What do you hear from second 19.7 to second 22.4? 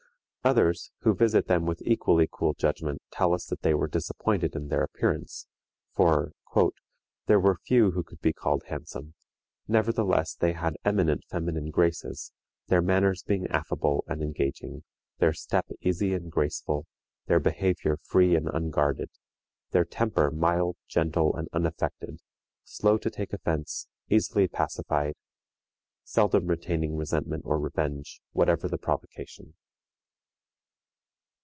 their temper mild, gentle, and unaffected,